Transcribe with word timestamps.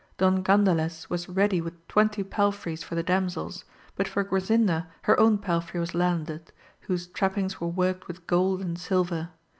Don 0.17 0.41
Gandales 0.43 1.11
was 1.11 1.29
ready 1.29 1.61
with 1.61 1.87
twenty 1.87 2.23
palfreys 2.23 2.81
for 2.83 2.95
the 2.95 3.03
damsels, 3.03 3.65
but 3.95 4.07
for 4.07 4.23
Grasinda 4.23 4.87
her 5.03 5.19
own 5.19 5.37
palfrey 5.37 5.79
was 5.79 5.93
landed, 5.93 6.51
whose 6.79 7.05
trap 7.05 7.35
pings 7.35 7.61
were 7.61 7.67
worked 7.67 8.07
with 8.07 8.25
gold 8.25 8.61
and 8.61 8.79
silver. 8.79 9.29